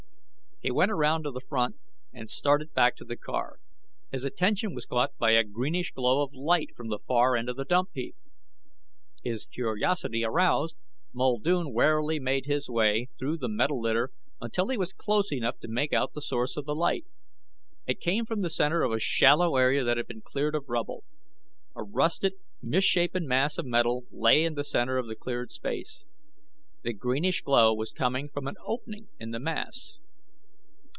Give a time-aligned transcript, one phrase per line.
[0.63, 1.77] He went around to the front
[2.13, 3.57] and started back to the car.
[4.11, 7.55] His attention was caught by a greenish glow of light from the far end of
[7.55, 8.15] the dump heap.
[9.23, 10.75] His curiosity aroused,
[11.15, 15.67] Muldoon warily made his way through the metal litter until he was close enough to
[15.67, 17.07] make out the source of the light.
[17.87, 21.03] It came from the center of a shallow area that had been cleared of rubble.
[21.75, 26.05] A rusted misshapen mass of metal lay in the center of the cleared space.
[26.83, 29.97] The greenish glow was coming from an opening in the mass.